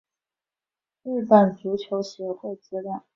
[1.03, 3.05] 日本足球协会资料